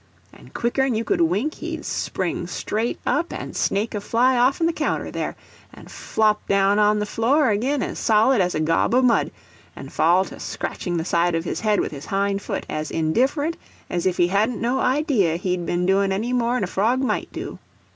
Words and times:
and 0.33 0.51
quicker'n 0.55 0.95
you 0.95 1.03
could 1.03 1.21
wink 1.21 1.53
he'd 1.57 1.85
spring 1.85 2.47
straight 2.47 2.97
up 3.05 3.31
and 3.31 3.55
snake 3.55 3.93
a 3.93 4.01
fly 4.01 4.35
off'n 4.35 4.65
the 4.65 4.73
counter 4.73 5.11
there, 5.11 5.35
and 5.71 5.91
flop 5.91 6.43
down 6.47 6.79
on 6.79 6.97
the 6.97 7.05
floor 7.05 7.51
ag'in 7.51 7.83
as 7.83 7.99
solid 7.99 8.41
as 8.41 8.55
a 8.55 8.59
gob 8.59 8.95
of 8.95 9.03
mud, 9.03 9.29
and 9.75 9.93
fall 9.93 10.25
to 10.25 10.39
scratching 10.39 10.97
the 10.97 11.05
side 11.05 11.35
of 11.35 11.45
his 11.45 11.59
head 11.59 11.79
with 11.79 11.91
his 11.91 12.07
hind 12.07 12.41
foot 12.41 12.65
as 12.67 12.89
indifferent 12.89 13.55
as 13.91 14.07
if 14.07 14.17
he 14.17 14.29
hadn't 14.29 14.59
no 14.59 14.79
idea 14.79 15.35
he'd 15.37 15.67
been 15.67 15.85
doin' 15.85 16.11
any 16.11 16.33
more'n 16.33 16.63
any 16.63 16.71
frog 16.71 16.99
might 16.99 17.31
do. 17.31 17.59